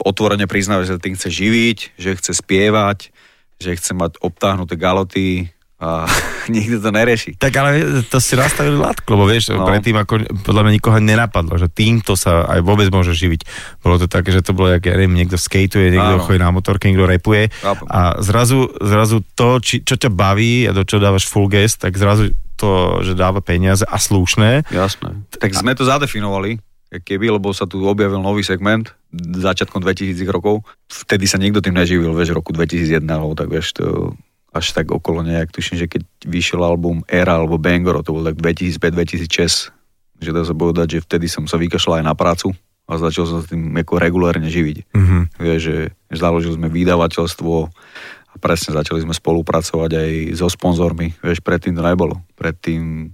[0.00, 3.12] otvorene priznáva, že sa tým chce živiť, že chce spievať,
[3.60, 5.52] že chce mať obtáhnuté galoty,
[5.82, 6.06] a
[6.54, 7.34] nikto to nerieši.
[7.34, 9.66] Tak ale to si nastavili látku, lebo vieš, no.
[9.66, 13.42] predtým ako podľa mňa nikoho nenapadlo, že týmto sa aj vôbec môže živiť.
[13.82, 16.86] Bolo to také, že to bolo, jak ja neviem, niekto skateuje, niekto chodí na motorke,
[16.86, 17.82] niekto repuje Áno.
[17.90, 21.98] a zrazu, zrazu to, či, čo ťa baví a do čo dávaš full guest, tak
[21.98, 24.70] zrazu to, že dáva peniaze a slušné.
[24.70, 25.26] Jasné.
[25.34, 26.62] Tak sme to zadefinovali,
[26.94, 30.62] keby, lebo sa tu objavil nový segment začiatkom 2000 rokov.
[30.86, 34.14] Vtedy sa nikto tým neživil, vieš, roku 2001, alebo tak vieš, to
[34.52, 38.36] až tak okolo nejak, tuším, že keď vyšiel album Era alebo Bangor, to bol tak
[38.36, 39.72] 2005-2006,
[40.22, 42.52] že dá sa povedať, že vtedy som sa vykašľal aj na prácu
[42.86, 44.92] a začal som sa tým ako regulárne živiť.
[44.92, 45.22] Mm-hmm.
[45.40, 45.76] Vieš, že
[46.12, 47.52] založili sme vydavateľstvo
[48.32, 51.16] a presne začali sme spolupracovať aj so sponzormi.
[51.24, 52.20] Vieš, predtým to nebolo.
[52.36, 53.12] Predtým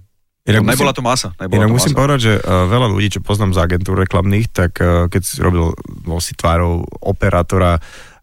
[0.49, 1.29] Inak no, nebola to masa.
[1.37, 1.99] Nebola inak to musím masa.
[2.01, 5.77] povedať, že uh, veľa ľudí, čo poznám z agentúr reklamných, tak uh, keď si robil
[6.17, 7.77] si tvárou operátora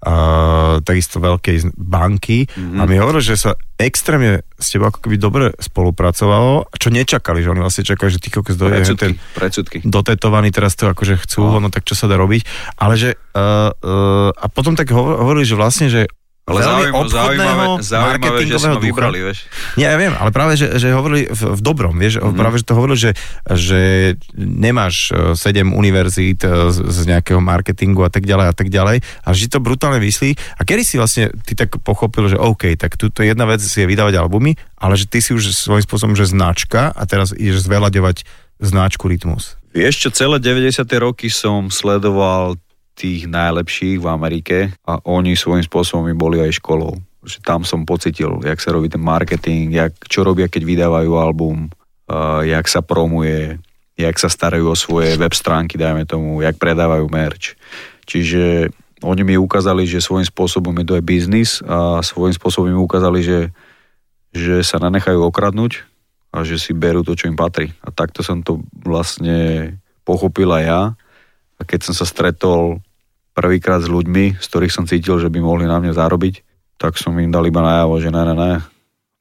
[0.05, 2.79] uh, takisto veľkej banky mm-hmm.
[2.79, 7.53] a mi hovoril, že sa extrémne s tebou ako keby dobre spolupracovalo, čo nečakali, že
[7.53, 9.85] oni vlastne čakali, že ty kokos dojde ten predsudky.
[9.85, 11.61] dotetovaný, teraz to akože chcú, no.
[11.61, 12.43] no tak čo sa dá robiť,
[12.81, 16.09] ale že uh, uh, a potom tak hovorili, že vlastne, že
[16.47, 19.51] ale zaujímavé, zaujímavé, zaujímavé, že si ma vybrali, vieš.
[19.75, 22.39] Nie, ja viem, ale práve, že, že hovorili v, v dobrom, vieš, mm-hmm.
[22.39, 23.13] práve, že to hovorili, že,
[23.51, 23.81] že
[24.39, 29.03] nemáš e, sedem univerzít e, z, z nejakého marketingu a tak ďalej a tak ďalej,
[29.03, 30.39] a že to brutálne vyslí.
[30.55, 33.91] A kedy si vlastne ty tak pochopil, že OK, tak túto jedna vec si je
[33.91, 38.23] vydávať albumy, ale že ty si už svojím spôsobom, že značka a teraz ideš zveľaďovať
[38.63, 39.59] značku Rytmus.
[39.75, 40.87] Vieš čo, celé 90.
[41.03, 42.57] roky som sledoval
[42.97, 46.97] tých najlepších v Amerike a oni svojím spôsobom boli aj školou.
[47.21, 51.69] Že tam som pocitil, jak sa robí ten marketing, jak, čo robia, keď vydávajú album,
[52.09, 53.61] uh, jak sa promuje,
[54.01, 57.53] jak sa starajú o svoje web stránky, dajme tomu, jak predávajú merch.
[58.09, 58.73] Čiže
[59.05, 63.21] oni mi ukázali, že svojím spôsobom je to aj biznis a svojím spôsobom mi ukázali,
[63.21, 63.41] že,
[64.33, 65.85] že sa nenechajú okradnúť
[66.33, 67.73] a že si berú to, čo im patrí.
[67.85, 69.73] A takto som to vlastne
[70.05, 70.83] pochopil aj ja.
[71.57, 72.85] A keď som sa stretol
[73.37, 76.40] prvýkrát s ľuďmi, z ktorých som cítil, že by mohli na mne zarobiť,
[76.81, 78.53] tak som im dal iba najavo, že ne, ne, ne,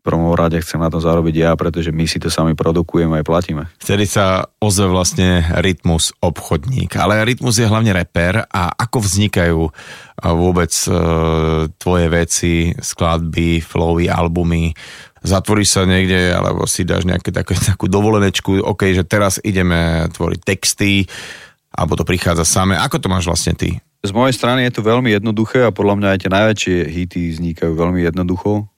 [0.06, 3.66] prvom rade chcem na to zarobiť ja, pretože my si to sami produkujeme aj platíme.
[3.82, 9.62] Vtedy sa ozve vlastne Rytmus obchodník, ale Rytmus je hlavne reper a ako vznikajú
[10.22, 10.90] vôbec e,
[11.82, 14.70] tvoje veci, skladby, flowy, albumy,
[15.26, 20.40] zatvoríš sa niekde, alebo si dáš nejaké také, takú dovolenečku, ok, že teraz ideme tvoriť
[20.46, 21.10] texty,
[21.74, 22.78] alebo to prichádza samé.
[22.78, 23.82] Ako to máš vlastne ty?
[24.06, 27.74] Z mojej strany je to veľmi jednoduché a podľa mňa aj tie najväčšie hity vznikajú
[27.74, 28.70] veľmi jednoducho.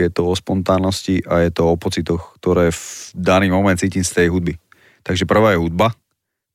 [0.00, 2.82] Je to o spontánnosti a je to o pocitoch, ktoré v
[3.12, 4.56] daný moment cítim z tej hudby.
[5.04, 5.92] Takže prvá je hudba,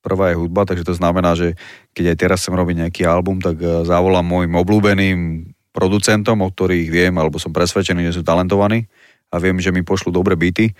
[0.01, 1.53] prvá je hudba, takže to znamená, že
[1.93, 5.19] keď aj teraz chcem robiť nejaký album, tak eh, zavolám môjim obľúbeným
[5.69, 8.89] producentom, o ktorých viem, alebo som presvedčený, že sú talentovaní
[9.29, 10.73] a viem, že mi pošlu dobre byty.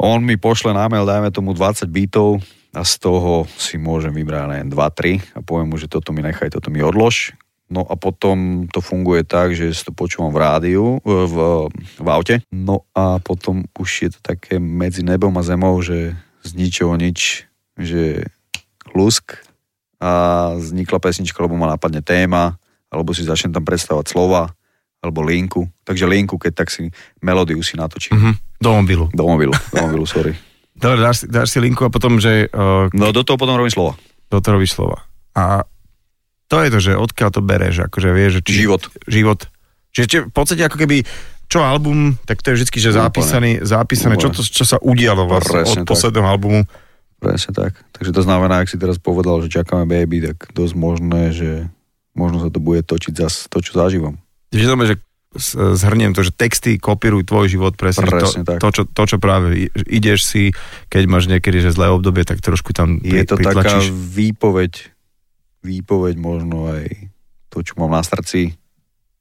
[0.00, 2.40] On mi pošle na mail, dajme tomu 20 bytov,
[2.76, 6.52] a z toho si môžem vybrať len 2-3 a poviem mu, že toto mi nechaj,
[6.52, 7.32] toto mi odlož.
[7.66, 11.36] No a potom to funguje tak, že si to počúvam v rádiu, v,
[11.98, 12.38] v aute.
[12.54, 16.14] No a potom už je to také medzi nebom a zemou, že
[16.46, 18.24] z ničoho nič že
[18.96, 19.36] lusk
[20.00, 22.56] a vznikla pesnička, lebo ma napadne téma,
[22.88, 24.52] alebo si začnem tam predstavovať slova,
[25.04, 25.68] alebo linku.
[25.84, 26.88] Takže linku, keď tak si
[27.20, 28.16] melódiu si natočím.
[28.16, 28.32] Mhm.
[28.56, 29.04] Do mobilu.
[29.12, 30.32] Do mobilu, do mobilu, sorry.
[30.76, 33.70] Dobre, dáš, si- dáš si linku a potom, že uh, No do toho potom robím
[33.70, 33.96] slova.
[34.26, 35.02] toto robíš slova.
[35.32, 35.64] A
[36.46, 38.52] to je to, že odkiaľ to bereš, akože vieš, že či...
[38.62, 38.82] Život.
[39.04, 39.40] Život.
[39.90, 41.02] Čiže či, v podstate ako keby
[41.46, 43.00] čo album, tak to je vždy, že Úplne.
[43.00, 45.88] zapísaný, zapísané, čo, to, čo sa udialo vlastne Presne od tak.
[45.88, 46.60] posledného albumu.
[47.16, 47.72] Presne tak.
[47.92, 51.50] Takže to znamená, ak si teraz povedal, že čakáme baby, tak dosť možné, že
[52.12, 54.18] možno sa to bude točiť zas to, čo zažívam.
[54.50, 55.00] Že s-
[55.74, 58.58] zhrniem to, že texty kopírujú tvoj život presne, Presne to, tak.
[58.58, 60.42] to, čo, to, čo práve ideš si,
[60.86, 63.92] keď máš niekedy že zlé obdobie, tak trošku tam Je pri, to taká pritlačíš.
[63.92, 64.72] výpoveď,
[65.60, 66.86] výpoveď možno aj
[67.48, 68.54] to, čo mám na srdci.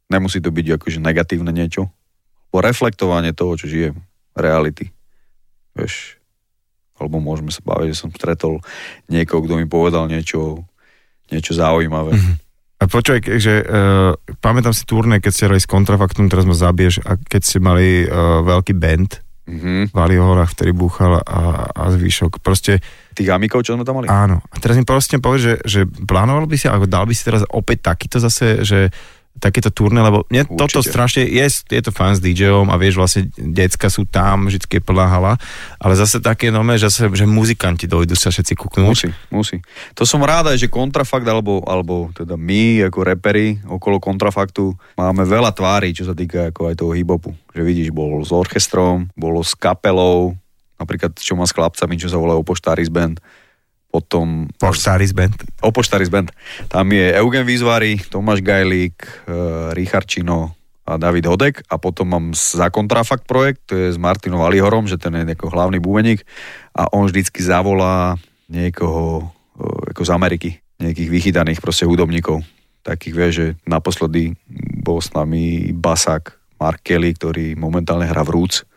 [0.06, 1.89] Nemusí to byť akože negatívne niečo.
[2.49, 3.99] Po reflektovanie toho, čo žijem.
[4.32, 4.91] Reality.
[5.73, 6.19] Vieš.
[6.95, 8.63] Alebo môžeme sa baviť, že som stretol
[9.06, 10.63] niekoho, kto mi povedal niečo,
[11.28, 12.15] niečo zaujímavé.
[12.15, 12.34] Mhm.
[12.75, 14.11] A počuj, že uh,
[14.43, 18.03] pamätám si turné, keď ste hrali s kontrafaktom, teraz ma zabiješ, a keď ste mali
[18.03, 19.93] uh, veľký band Mhm.
[19.93, 22.41] v Vali horách, ktorý búchal a, a zvyšok.
[22.41, 22.81] Proste
[23.13, 24.09] Tých amikov, čo sme tam mali?
[24.09, 24.41] áno.
[24.41, 27.45] A teraz mi proste povedz, že, že plánoval by si, alebo dal by si teraz
[27.53, 28.89] opäť takýto zase, že
[29.38, 30.60] takéto turné, lebo mne Určite.
[30.60, 34.80] toto strašne, je, je to fan s DJom a vieš, vlastne decka sú tam, vždycky
[34.80, 35.34] je plná hala,
[35.78, 38.88] ale zase také nové, že, zase, že muzikanti dojdú sa všetci kúknúť.
[38.95, 39.58] Musí, musí.
[40.00, 45.28] To som rád aj, že kontrafakt, alebo, alebo teda my ako reperi okolo kontrafaktu máme
[45.28, 47.36] veľa tvári, čo sa týka ako aj toho hip-hopu.
[47.52, 50.36] Že vidíš, bol s orchestrom, bolo s kapelou,
[50.80, 53.19] napríklad čo má s chlapcami, čo sa volá Opoštáris Band,
[53.95, 55.39] potom Poštáris band.
[55.63, 56.36] Opoštáris Band.
[56.67, 59.10] Tam je Eugen Výzvary, Tomáš Gajlík, e,
[59.71, 60.51] Richard Čino
[60.84, 64.99] a David Hodek a potom mám za kontrafakt projekt, to je s Martinom Alihorom, že
[64.99, 66.27] ten je ako hlavný bubeník
[66.75, 68.19] a on vždycky zavolá
[68.51, 70.49] niekoho e, ako z Ameriky,
[70.84, 72.43] nejakých vychytaných proste hudobníkov.
[72.84, 74.36] Takých vie, že naposledy
[74.84, 78.67] bol s nami Basák Mark Kelly, ktorý momentálne hrá v Roots,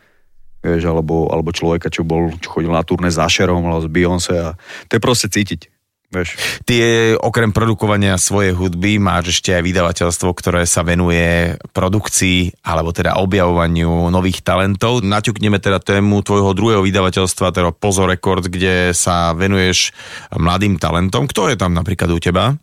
[0.59, 4.35] vieš, alebo, alebo človeka, čo bol, čo chodil na turné s Asherom, alebo s Beyoncé
[4.39, 4.49] a
[4.91, 5.71] to je proste cítiť,
[6.11, 6.35] vieš.
[6.67, 6.75] Ty
[7.21, 14.09] okrem produkovania svojej hudby máš ešte aj vydavateľstvo, ktoré sa venuje produkcii alebo teda objavovaniu
[14.09, 15.05] nových talentov.
[15.05, 19.93] Naťukneme teda tému tvojho druhého vydavateľstva, teda Pozor Records, kde sa venuješ
[20.33, 21.29] mladým talentom.
[21.29, 22.57] Kto je tam napríklad u teba?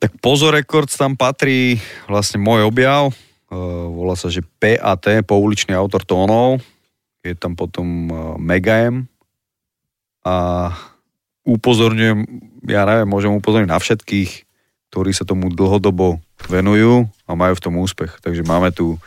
[0.00, 1.76] Tak Pozor Records tam patrí
[2.08, 3.12] vlastne môj objav,
[3.92, 6.64] volá sa, že PAT, pouličný autor tónov,
[7.20, 9.04] je tam potom uh, Mega M
[10.24, 10.68] a
[11.44, 12.28] upozorňujem,
[12.68, 14.30] ja neviem, môžem upozorniť na všetkých,
[14.92, 18.20] ktorí sa tomu dlhodobo venujú a majú v tom úspech.
[18.20, 19.00] Takže máme tu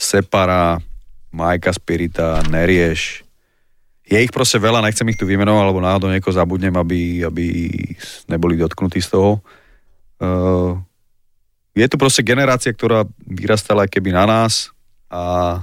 [0.00, 0.80] Separa,
[1.30, 3.22] Majka Spirita, Nerieš.
[4.08, 7.46] Je ich proste veľa, nechcem ich tu vymenovať, alebo náhodou niekoho zabudnem, aby, aby
[8.26, 9.38] neboli dotknutí z toho.
[10.18, 10.80] Uh,
[11.76, 14.74] je to proste generácia, ktorá vyrastala keby na nás
[15.06, 15.62] a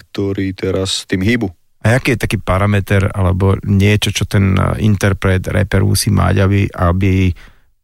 [0.00, 1.52] ktorí teraz tým hýbu.
[1.80, 6.60] A aký je taký parameter alebo niečo, čo ten uh, interpret, rapper musí mať, aby,
[6.68, 7.32] aby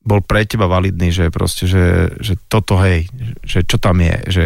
[0.04, 3.08] bol pre teba validný, že proste, že, že toto hej,
[3.42, 4.44] že čo tam je, že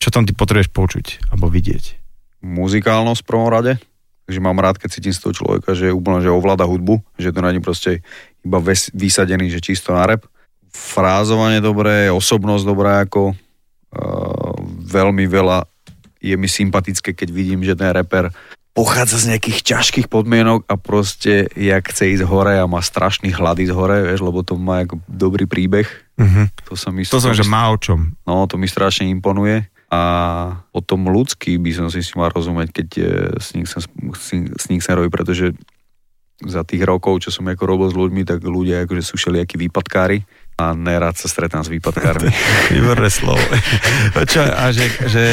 [0.00, 2.00] čo tam ty potrebuješ počuť alebo vidieť.
[2.40, 3.76] Muzikálnosť v prvom rade,
[4.24, 7.44] takže mám rád, keď cítim z toho človeka, že úplne, že ovláda hudbu, že to
[7.44, 8.00] není proste
[8.40, 10.24] iba ves, vysadený, že čisto na rap.
[10.70, 14.54] Frázovanie dobré, osobnosť dobrá ako uh,
[14.86, 15.68] veľmi veľa
[16.20, 18.30] je mi sympatické, keď vidím, že ten rapper
[18.70, 23.58] pochádza z nejakých ťažkých podmienok a proste jak chce ísť hore a má strašný hlad
[23.58, 25.90] ísť hore, vieš, lebo to má ako dobrý príbeh.
[26.14, 26.46] Uh-huh.
[26.70, 28.14] To sa mi, To som, že má o čom.
[28.22, 29.66] No, to mi strašne imponuje.
[29.90, 30.00] A
[30.70, 33.06] potom ľudský by som si s ním mal rozumieť, keď eh,
[33.42, 33.82] s ním chcem,
[34.14, 35.46] s ním- s ním chcem robiť, pretože
[36.46, 40.24] za tých rokov, čo som ako robil s ľuďmi, tak ľudia akože sú všelijakí výpadkári
[40.60, 42.28] a nerad sa stretám s výpadkármi.
[42.76, 43.40] Výborné slovo.
[44.28, 45.24] Čo, a že, že,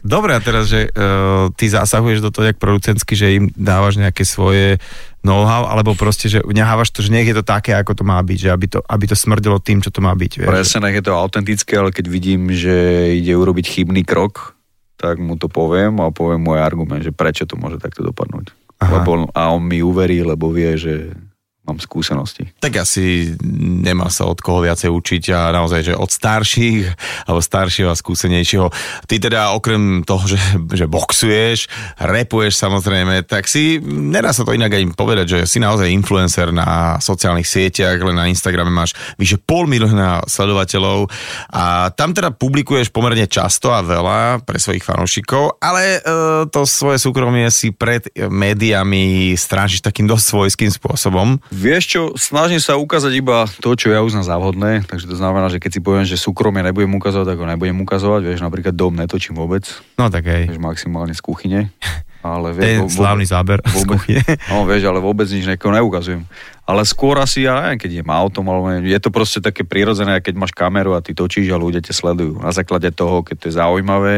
[0.00, 4.24] dobre, a teraz, že uh, ty zasahuješ do toho jak producentsky, že im dávaš nejaké
[4.24, 4.80] svoje
[5.20, 8.38] know-how, alebo proste, že nechávaš to, že nech je to také, ako to má byť,
[8.38, 10.32] že aby to, aby to smrdelo tým, čo to má byť.
[10.42, 10.48] Vieš?
[10.48, 12.74] Presne, nech je to autentické, ale keď vidím, že
[13.14, 14.56] ide urobiť chybný krok,
[14.98, 18.54] tak mu to poviem a poviem môj argument, že prečo to môže takto dopadnúť.
[18.82, 18.98] Aha.
[18.98, 21.14] Lebo, a on mi uverí, lebo vie, že
[21.62, 22.50] mám skúsenosti.
[22.58, 26.90] Tak asi nemá sa od koho viacej učiť a naozaj, že od starších
[27.30, 28.66] alebo staršieho a skúsenejšieho.
[29.06, 30.42] Ty teda okrem toho, že,
[30.74, 31.70] že boxuješ,
[32.02, 36.98] repuješ samozrejme, tak si, nedá sa to inak aj povedať, že si naozaj influencer na
[36.98, 41.06] sociálnych sieťach, len na Instagrame máš vyše pol milióna sledovateľov
[41.54, 46.10] a tam teda publikuješ pomerne často a veľa pre svojich fanúšikov, ale e,
[46.50, 51.38] to svoje súkromie si pred médiami strážiš takým dosť svojským spôsobom.
[51.52, 55.46] Vieš čo, snažím sa ukázať iba to, čo ja uznám za vhodné, takže to znamená,
[55.46, 58.94] že keď si poviem, že súkromie nebudem ukazovať, tak ho nebudem ukazovať, vieš, napríklad dom
[58.94, 60.48] netočím vôbec, No tak hej.
[60.48, 61.68] vieš, maximálne z kuchyne,
[62.24, 64.22] ale vieš, vo- slávny záber z vôbec- kuchyne.
[64.48, 66.24] No vieš, ale vôbec nič nekoho neukazujem.
[66.62, 70.34] Ale skôr asi, ja neviem, keď idem autom, alebo je to proste také prirodzené, keď
[70.34, 72.38] máš kameru a ty točíš a ľudia ťa sledujú.
[72.38, 74.14] Na základe toho, keď to je zaujímavé,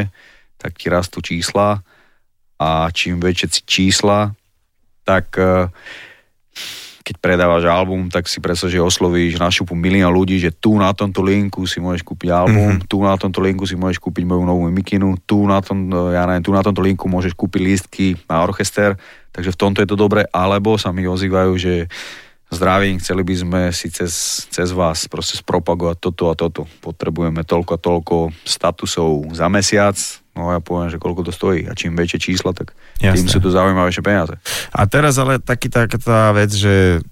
[0.55, 1.83] tak ti rastú čísla
[2.55, 4.31] a čím väčšie čísla,
[5.03, 5.67] tak eh,
[7.05, 10.89] keď predávaš album, tak si predstav, že oslovíš na šupu milión ľudí, že tu na
[10.97, 12.89] tomto linku si môžeš kúpiť album, mm-hmm.
[12.89, 16.41] tu na tomto linku si môžeš kúpiť moju novú mikinu, tu na, tom, ja neviem,
[16.41, 18.97] tu na tomto linku môžeš kúpiť lístky na orchester,
[19.37, 21.93] takže v tomto je to dobré, alebo sa mi ozývajú, že
[22.49, 26.65] zdravím, chceli by sme si cez, cez vás proste spropagovať toto a toto.
[26.81, 28.17] Potrebujeme toľko a toľko
[28.49, 32.51] statusov za mesiac, no a ja poviem, že koľko to stojí a čím väčšie čísla,
[32.51, 33.31] tak tým Jasné.
[33.31, 34.35] sú to zaujímavejšie peniaze.
[34.75, 37.03] A teraz ale taký, taká tá vec, že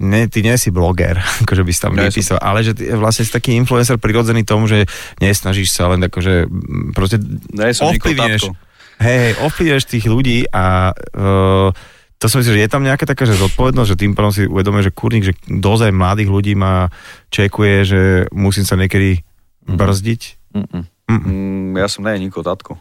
[0.00, 3.28] ne, ty nie si bloger, akože by si tam Nie vypísal, ale že ty vlastne
[3.28, 4.88] si taký influencer prirodzený tomu, že
[5.20, 7.20] nesnažíš sa len akože mm, proste
[7.52, 8.56] Nie som Tatko.
[9.04, 11.70] hej, hej, ovplyvňuješ tých ľudí a uh,
[12.18, 14.90] to som myslel, že je tam nejaká taká že zodpovednosť, že tým pádom si uvedomuje,
[14.90, 16.90] že kurník, že dozaj mladých ľudí ma
[17.30, 18.00] čekuje, že
[18.34, 19.22] musím sa niekedy
[19.70, 20.22] brzdiť.
[20.58, 20.82] Mm-mm.
[21.08, 22.76] Mm, ja som nie Niko Tatko.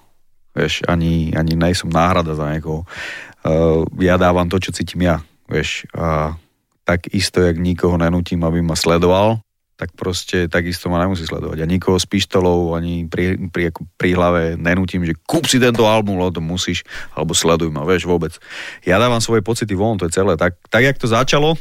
[0.51, 2.83] Vieš, ani, ani nejsom náhrada za niekoho.
[3.45, 5.23] Uh, ja dávam to, čo cítim ja.
[5.47, 6.35] Vieš, a
[6.83, 9.39] tak isto, jak nikoho nenutím, aby ma sledoval,
[9.77, 11.61] tak proste takisto ma nemusí sledovať.
[11.61, 16.17] Ja nikoho s pištolou ani pri, pri, pri hlave nenutím, že kúp si tento album,
[16.17, 16.81] lebo to musíš,
[17.13, 18.33] alebo sleduj ma, vieš, vôbec.
[18.81, 20.33] Ja dávam svoje pocity von, to je celé.
[20.33, 21.53] Tak, tak jak to začalo,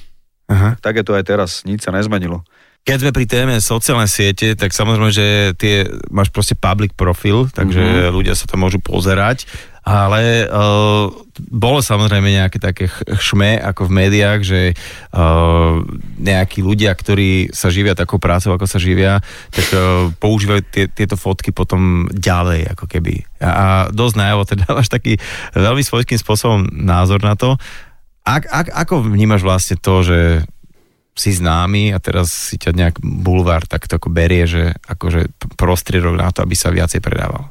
[0.48, 0.80] Aha.
[0.80, 1.50] tak je to aj teraz.
[1.68, 2.40] Nič sa nezmenilo.
[2.86, 5.26] Keď sme pri téme sociálne siete, tak samozrejme, že
[5.58, 7.90] tie, máš proste public profil, takže Mhm.
[7.90, 8.14] mm-hmm.
[8.14, 9.42] ľudia sa to môžu pozerať,
[9.86, 11.06] ale uh,
[11.46, 14.60] bolo samozrejme nejaké také chšme ako v médiách, že
[15.14, 15.78] uh,
[16.18, 19.22] nejakí ľudia, ktorí sa živia takou prácou, ako sa živia,
[19.54, 23.22] tak uh, používajú tie, tieto fotky potom ďalej, ako keby.
[23.38, 25.22] A, a dosť najavo, teda máš taký
[25.54, 27.54] veľmi svojským spôsobom názor na to.
[28.26, 30.18] Ak, ak, ako vnímaš vlastne to, že
[31.16, 36.28] si známy a teraz si ťa nejak bulvár takto ako berie, že akože prostriedok na
[36.28, 37.48] to, aby sa viacej predával.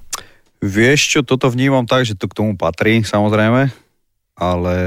[0.61, 3.73] Vieš čo, toto vnímam tak, že to k tomu patrí, samozrejme,
[4.37, 4.77] ale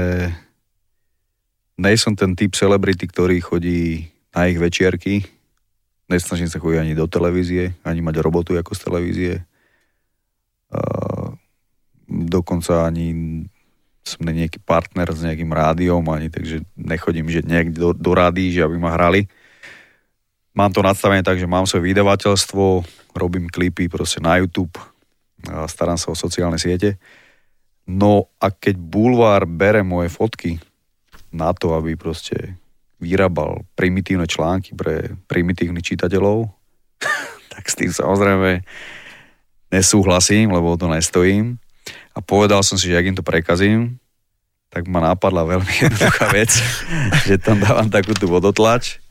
[1.75, 5.27] nejsom ten typ celebrity, ktorý chodí na ich večierky.
[6.07, 9.35] Nesnažím sa chodiť ani do televízie, ani mať robotu ako z televízie.
[10.69, 11.35] Uh,
[12.07, 13.13] dokonca ani
[14.09, 18.49] som nie nejaký partner s nejakým rádiom, ani takže nechodím že niekde do, do rádií,
[18.49, 19.29] že aby ma hrali.
[20.57, 22.63] Mám to nastavené tak, že mám svoje vydavateľstvo,
[23.13, 24.75] robím klipy proste na YouTube,
[25.45, 26.97] starám sa o sociálne siete.
[27.89, 30.61] No a keď Bulvár bere moje fotky
[31.33, 32.57] na to, aby proste
[32.99, 36.51] vyrábal primitívne články pre primitívnych čitateľov,
[37.53, 38.61] tak s tým samozrejme
[39.73, 41.57] nesúhlasím, lebo o to nestojím.
[42.13, 43.99] A povedal som si, že ak im to prekazím,
[44.69, 46.51] tak ma napadla veľmi jednoduchá vec,
[47.25, 49.01] že tam dávam takú tú vodotlač,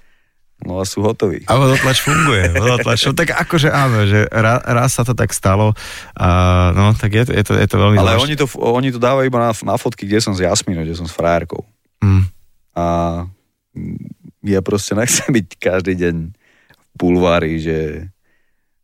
[0.62, 1.46] no a sú hotoví.
[1.46, 2.50] A vodotlač funguje.
[2.54, 5.74] Vodotlač, no, tak akože áno, že raz, raz sa to tak stalo.
[6.18, 6.28] A,
[6.74, 9.26] no, tak je to, je to, je to veľmi Ale oni to, oni to dávajú
[9.26, 11.62] iba na, na fotky, kde som s Jasminou, kde som s frajerkou.
[12.02, 12.26] Mm.
[12.74, 12.84] A
[14.46, 16.14] ja proste nechcem byť každý deň
[16.74, 18.10] v bulvári, že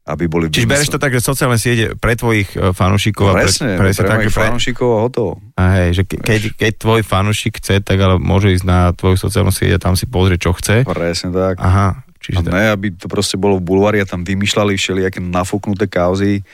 [0.05, 0.53] aby boli...
[0.53, 3.89] Čiže bereš to tak, že sociálne siete pre tvojich e, fanúšikov a pre, Presne, pre,
[3.89, 5.33] pre, pre mojich pre, fanúšikov a hotovo.
[5.57, 9.17] a hej, že ke, keď, keď tvoj fanúšik chce, tak ale môže ísť na tvoju
[9.17, 10.85] sociálnu sieť a tam si pozrieť, čo chce.
[10.85, 11.57] Presne tak.
[11.57, 12.53] Aha, A čiže tak.
[12.53, 16.45] ne, aby to proste bolo v bulvári a tam vymýšľali všelijaké nafúknuté kauzy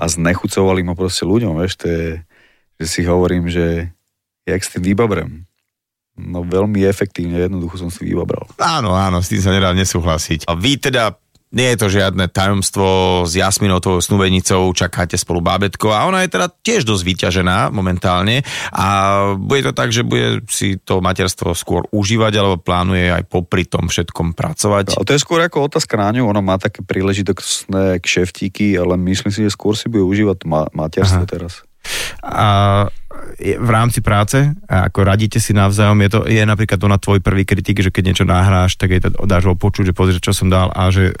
[0.00, 2.04] a znechucovali ma proste ľuďom, vieš, to je,
[2.80, 3.92] že si hovorím, že
[4.48, 5.44] jak s tým vybabrem.
[6.14, 8.46] No veľmi efektívne, jednoducho som si vybabral.
[8.56, 10.46] Áno, áno, s tým sa nedá nesúhlasiť.
[10.46, 11.10] A vy teda
[11.54, 16.34] nie je to žiadne tajomstvo s Jasminou, tvojou snúbenicou, čakáte spolu bábetko a ona je
[16.34, 18.42] teda tiež dosť vyťažená momentálne
[18.74, 18.86] a
[19.38, 23.86] bude to tak, že bude si to materstvo skôr užívať alebo plánuje aj popri tom
[23.86, 24.98] všetkom pracovať.
[24.98, 29.30] Ale to je skôr ako otázka na ňu, ona má také príležitostné kšeftíky, ale myslím
[29.30, 31.30] si, že skôr si bude užívať ma- materstvo Aha.
[31.30, 31.62] teraz.
[32.24, 32.46] A
[33.40, 37.18] v rámci práce, a ako radíte si navzájom, je to je napríklad to na tvoj
[37.24, 40.52] prvý kritik, že keď niečo nahráš, tak jej to dáš ho že pozri, čo som
[40.52, 41.16] dal a že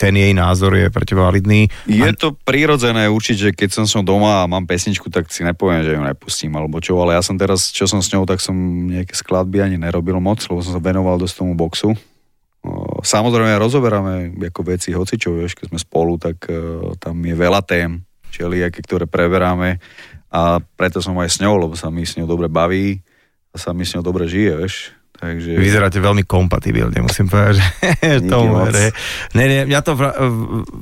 [0.00, 1.70] ten jej názor je pre teba validný.
[1.86, 5.86] Je to prirodzené určite, že keď som som doma a mám pesničku, tak si nepoviem,
[5.86, 8.56] že ju nepustím alebo čo, ale ja som teraz, čo som s ňou, tak som
[8.90, 11.94] nejaké skladby ani nerobil moc, lebo som sa venoval dosť tomu boxu.
[13.02, 14.14] Samozrejme rozoberáme
[14.50, 19.04] ako veci hocičo, vieš, keď sme spolu, tak uh, tam je veľa tém, všelijaké, ktoré
[19.06, 19.82] preberáme
[20.32, 23.04] a preto som aj s ňou, lebo sa mi s ňou dobre baví
[23.52, 24.76] a sa mi s ňou dobre žije, vieš.
[25.12, 25.54] Takže...
[25.54, 28.90] Vyzeráte veľmi kompatibilne, musím povedať, že tomu hre.
[29.36, 30.16] Ne, ne, mňa to vra-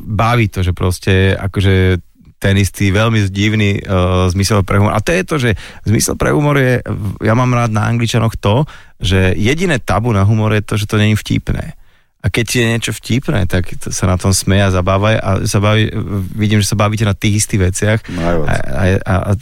[0.07, 1.98] baví to, že proste akože
[2.40, 4.96] ten istý veľmi divný uh, zmysel pre humor.
[4.96, 5.51] A to je to, že
[5.84, 6.80] zmysel pre humor je,
[7.20, 8.64] ja mám rád na Angličanoch to,
[8.96, 11.76] že jediné tabu na humor je to, že to není vtipné.
[12.20, 15.88] A keď je niečo vtipné, tak to sa na tom smeja, zabávaj a zabaví,
[16.36, 17.98] vidím, že sa bavíte na tých istých veciach.
[18.12, 18.44] Najviac.
[18.44, 19.32] A, a, a, a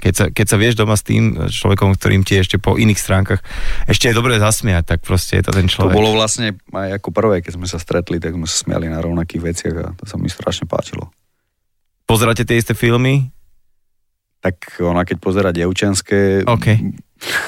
[0.00, 3.44] keď, sa, keď sa vieš doma s tým človekom, ktorým ti ešte po iných stránkach
[3.84, 5.92] ešte je dobre zasmiať, tak proste je to ten To človek.
[6.00, 9.42] bolo vlastne aj ako prvé, keď sme sa stretli, tak sme sa smiali na rovnakých
[9.44, 11.12] veciach a to sa mi strašne páčilo.
[12.08, 13.28] Pozeráte tie isté filmy?
[14.40, 16.66] Tak ona keď pozera dievčenské, OK.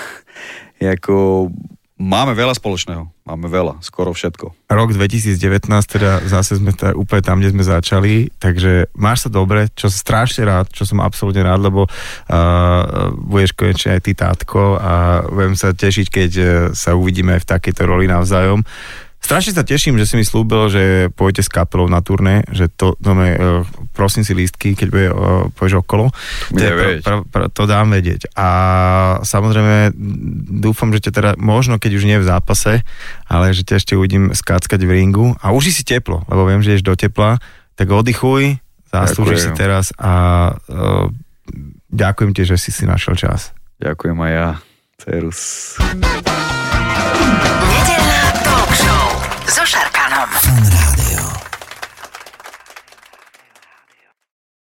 [0.85, 1.49] je ako,
[1.97, 3.09] máme veľa spoločného.
[3.27, 4.71] Máme veľa, skoro všetko.
[4.71, 9.67] Rok 2019, teda zase sme t- úplne tam, kde sme začali, takže máš sa dobre,
[9.75, 14.79] čo som strašne rád, čo som absolútne rád, lebo uh, budeš konečne aj ty tátko
[14.79, 18.63] a budem sa tešiť, keď uh, sa uvidíme v takejto roli navzájom.
[19.27, 22.95] Strašne sa teším, že si mi slúbil, že pôjdete s kapelou na turné, že to,
[22.95, 26.15] to me, uh, prosím si lístky, keď bude, uh, pôjdeš okolo.
[26.55, 27.03] Daj vedieť.
[27.03, 28.31] pr- pr- to dám vedieť.
[28.39, 28.49] A
[29.27, 29.99] samozrejme
[30.63, 32.87] dúfam, že ťa teda, možno keď už nie v zápase,
[33.27, 36.79] ale že ťa ešte uvidím skáckať v ringu a uži si teplo, lebo viem, že
[36.79, 37.43] ješ do tepla,
[37.75, 38.63] tak oddychuj,
[38.95, 41.11] zaslúžiš si teraz a uh,
[41.91, 43.51] ďakujem ti, že si si našiel čas.
[43.83, 44.49] Ďakujem aj ja.
[45.03, 45.75] Cerus
[49.57, 50.29] so Šarkanom.
[50.29, 51.46] Fan Rádio.